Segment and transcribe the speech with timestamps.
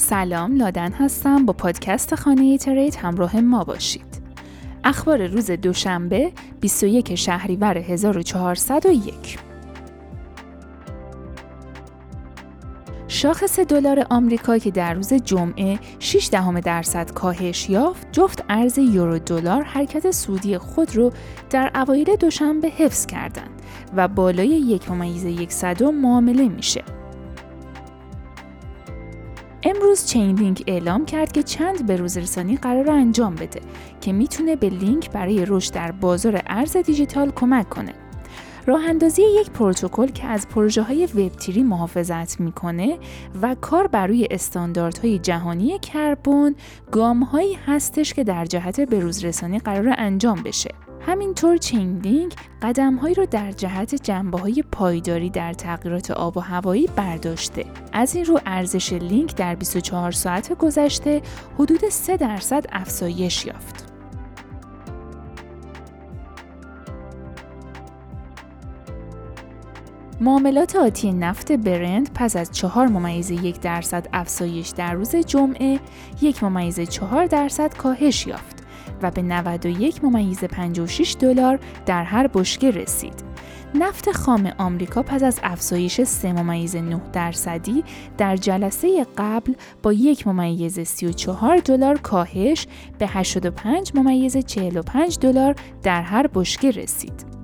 [0.00, 4.22] سلام لادن هستم با پادکست خانه ترید همراه ما باشید.
[4.84, 9.38] اخبار روز دوشنبه 21 شهریور 1401
[13.08, 19.18] شاخص دلار آمریکا که در روز جمعه 6 دهم درصد کاهش یافت، جفت ارز یورو
[19.18, 21.12] دلار حرکت سودی خود رو
[21.50, 23.62] در اوایل دوشنبه حفظ کردند
[23.96, 26.97] و بالای یک ممیز یک صدم معامله میشه.
[29.62, 33.60] امروز چین لینک اعلام کرد که چند به روزرسانی قرار انجام بده
[34.00, 37.94] که می‌تونه به لینک برای رشد در بازار ارز دیجیتال کمک کنه.
[38.66, 42.98] راه اندازی یک پروتکل که از پروژه های وب تیری محافظت می‌کنه
[43.42, 46.54] و کار بر روی استانداردهای جهانی کربن
[46.92, 50.87] گام هایی هستش که در جهت بروزرسانی قرار انجام بشه.
[51.06, 56.88] همینطور چین لینک قدمهایی رو در جهت جنبه های پایداری در تغییرات آب و هوایی
[56.96, 57.64] برداشته.
[57.92, 61.22] از این رو ارزش لینک در 24 ساعت گذشته
[61.54, 63.88] حدود 3 درصد افزایش یافت.
[70.20, 75.80] معاملات آتی نفت برند پس از چهار ممیز یک درصد افزایش در روز جمعه
[76.20, 78.57] یک ممیز چهار درصد کاهش یافت
[79.02, 83.28] و به 91 ممیز 56 دلار در هر بشکه رسید.
[83.74, 87.84] نفت خام آمریکا پس از افزایش 3 ممیز 9 درصدی
[88.18, 92.66] در جلسه قبل با یک ممیز 34 دلار کاهش
[92.98, 97.37] به 85 ممیز 45 دلار در هر بشکه رسید.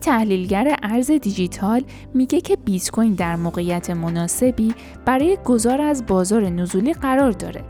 [0.00, 1.82] یک تحلیلگر ارز دیجیتال
[2.14, 7.64] میگه که بیت کوین در موقعیت مناسبی برای گذار از بازار نزولی قرار داره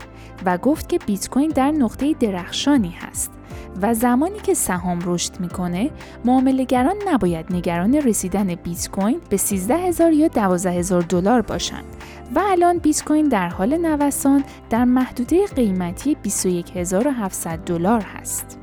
[0.45, 3.31] و گفت که بیت کوین در نقطه درخشانی هست
[3.81, 5.91] و زمانی که سهام رشد می‌کنه
[6.25, 11.85] معاملهگران نباید نگران رسیدن بیت کوین به 13 هزار یا 12 هزار دلار باشند
[12.35, 18.60] و الان بیت کوین در حال نوسان در محدوده قیمتی 21700 دلار هست.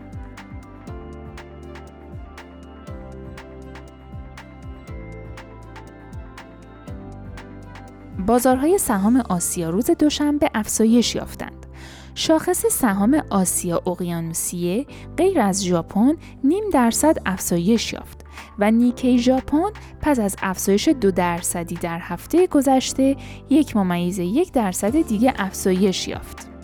[8.27, 11.67] بازارهای سهام آسیا روز دوشنبه افزایش یافتند.
[12.15, 14.87] شاخص سهام آسیا اقیانوسیه
[15.17, 18.25] غیر از ژاپن نیم درصد افزایش یافت
[18.59, 19.71] و نیکی ژاپن
[20.01, 23.17] پس از افزایش دو درصدی در هفته گذشته
[23.51, 26.58] یک ممیز یک درصد دیگه افزایش یافت.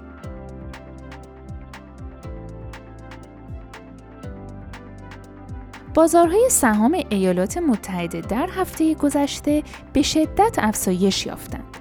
[5.94, 9.62] بازارهای سهام ایالات متحده در هفته گذشته
[9.92, 11.76] به شدت افزایش یافتند.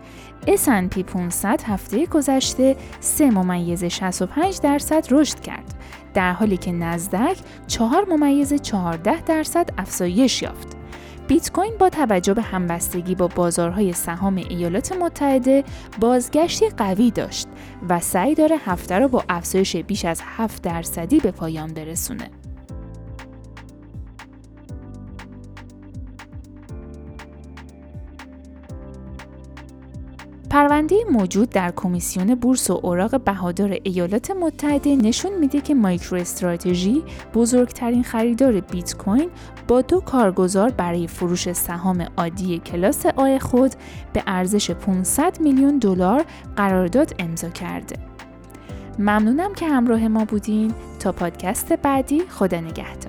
[0.48, 5.74] S&P 500 هفته گذشته 3 ممیز 65 درصد رشد کرد
[6.14, 7.38] در حالی که نزدک
[7.68, 10.68] 4 ممیز 14 درصد افزایش یافت.
[11.28, 15.64] بیت کوین با توجه به همبستگی با بازارهای سهام ایالات متحده
[16.00, 17.48] بازگشتی قوی داشت
[17.90, 22.43] و سعی داره هفته را با افزایش بیش از 7 درصدی به پایان برسونه.
[30.54, 37.04] پرونده موجود در کمیسیون بورس و اوراق بهادار ایالات متحده نشون میده که مایکرو استراتژی
[37.34, 39.30] بزرگترین خریدار بیت کوین
[39.68, 43.72] با دو کارگزار برای فروش سهام عادی کلاس آی خود
[44.14, 46.26] به ارزش 500 میلیون دلار
[46.56, 47.96] قرارداد امضا کرده.
[49.00, 53.03] ممنونم که همراه ما بودین تا پادکست بعدی خدا نگهدار